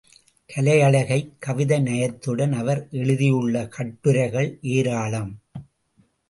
கலையழகை, 0.49 1.17
கவிதை 1.39 1.79
நயத்துடன் 1.79 2.51
அவர் 2.51 2.87
எழுதியுள்ள 2.91 3.67
கட்டுரைகள் 3.67 4.57
ஏராளம். 4.61 5.31